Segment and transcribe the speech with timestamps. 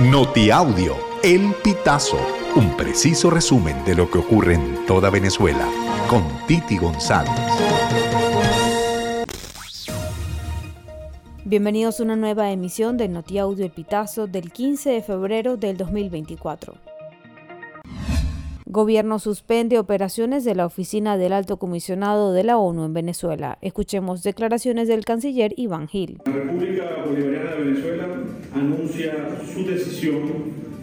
[0.00, 2.18] Notiaudio, El Pitazo,
[2.56, 5.68] un preciso resumen de lo que ocurre en toda Venezuela,
[6.10, 7.30] con Titi González.
[11.44, 16.74] Bienvenidos a una nueva emisión de Notiaudio El Pitazo del 15 de febrero del 2024.
[18.74, 23.56] Gobierno suspende operaciones de la oficina del alto comisionado de la ONU en Venezuela.
[23.60, 26.18] Escuchemos declaraciones del canciller Iván Gil.
[26.26, 28.08] La República Bolivariana de Venezuela
[28.52, 29.12] anuncia
[29.54, 30.22] su decisión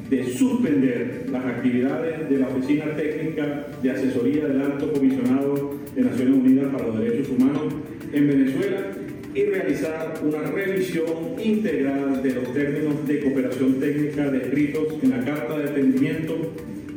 [0.10, 6.34] de suspender las actividades de la Oficina Técnica de Asesoría del Alto Comisionado de Naciones
[6.34, 7.74] Unidas para los Derechos Humanos
[8.14, 8.92] en Venezuela
[9.36, 15.58] y realizar una revisión integral de los términos de cooperación técnica descritos en la Carta
[15.58, 16.38] de Entendimiento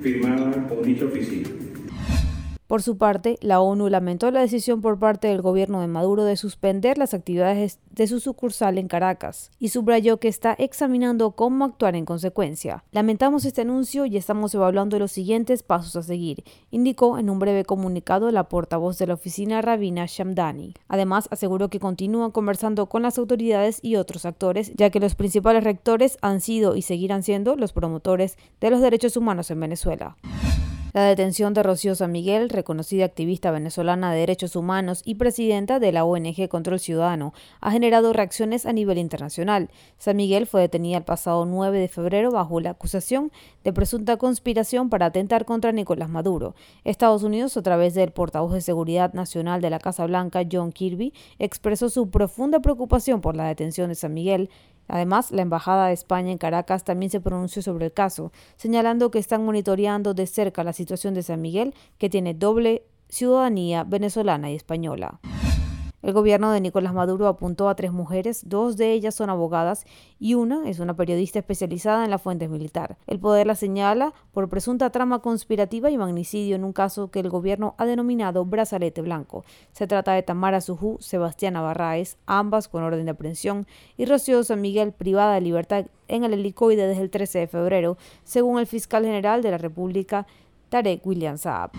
[0.05, 1.64] firmada por dicha oficina.
[2.67, 6.39] Por su parte, la ONU lamentó la decisión por parte del gobierno de Maduro de
[6.39, 11.95] suspender las actividades de su sucursal en Caracas y subrayó que está examinando cómo actuar
[11.95, 12.83] en consecuencia.
[12.91, 17.67] Lamentamos este anuncio y estamos evaluando los siguientes pasos a seguir, indicó en un breve
[17.67, 20.73] comunicado la portavoz de la oficina Rabina Shamdani.
[20.89, 25.65] Además, aseguró que continúan conversando con las autoridades y otros actores, ya que los principales
[25.65, 30.17] rectores han sido y seguirán siendo los promotores de los derechos humanos en Venezuela.
[30.95, 35.91] La detención de Rocío San Miguel, reconocida activista venezolana de derechos humanos y presidenta de
[35.91, 39.71] la ONG Control Ciudadano, ha generado reacciones a nivel internacional.
[39.99, 43.33] San Miguel fue detenida el pasado 9 de febrero bajo la acusación
[43.65, 46.55] de presunta conspiración para atentar contra Nicolás Maduro.
[46.85, 51.13] Estados Unidos, a través del portavoz de Seguridad Nacional de la Casa Blanca, John Kirby,
[51.41, 54.49] expresó su profunda preocupación por la detención de San Miguel
[54.89, 59.19] Además, la Embajada de España en Caracas también se pronunció sobre el caso, señalando que
[59.19, 64.57] están monitoreando de cerca la situación de San Miguel, que tiene doble ciudadanía venezolana y
[64.57, 65.21] española.
[66.05, 69.87] El gobierno de Nicolás Maduro apuntó a tres mujeres, dos de ellas son abogadas
[70.19, 72.99] y una es una periodista especializada en la fuente militar.
[73.07, 77.31] El poder la señala por presunta trama conspirativa y magnicidio en un caso que el
[77.31, 79.47] gobierno ha denominado brazalete blanco.
[79.73, 83.67] Se trata de Tamara Sujú, Sebastián Barraez, ambas con orden de aprehensión,
[83.97, 87.97] y Rocío San Miguel, privada de libertad en el helicoide desde el 13 de febrero,
[88.25, 90.27] según el fiscal general de la República,
[90.69, 91.71] Tarek William Saab.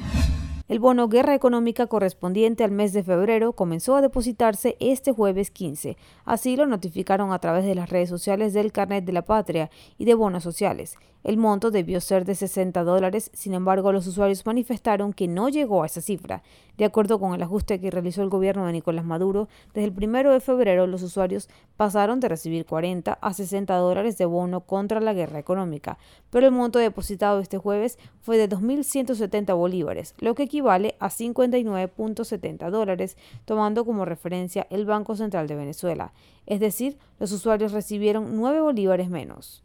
[0.67, 5.95] El bono guerra económica correspondiente al mes de febrero comenzó a depositarse este jueves 15.
[6.25, 10.05] Así lo notificaron a través de las redes sociales del Carnet de la Patria y
[10.05, 10.97] de bonos sociales.
[11.25, 15.81] El monto debió ser de 60 dólares, sin embargo los usuarios manifestaron que no llegó
[15.81, 16.43] a esa cifra.
[16.77, 20.31] De acuerdo con el ajuste que realizó el gobierno de Nicolás Maduro, desde el 1
[20.31, 25.13] de febrero los usuarios pasaron de recibir 40 a 60 dólares de bono contra la
[25.13, 25.97] guerra económica,
[26.29, 32.69] pero el monto depositado este jueves fue de 2.170 bolívares, lo que equivale a 59.70
[32.69, 36.13] dólares, tomando como referencia el Banco Central de Venezuela.
[36.45, 39.63] Es decir, los usuarios recibieron 9 bolívares menos.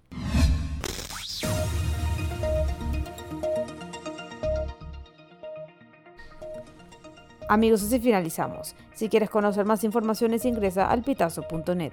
[7.48, 8.74] Amigos, así finalizamos.
[8.94, 11.92] Si quieres conocer más informaciones, ingresa al pitazo.net.